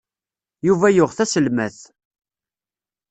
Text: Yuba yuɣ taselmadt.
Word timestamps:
Yuba 0.67 0.87
yuɣ 0.95 1.11
taselmadt. 1.17 1.79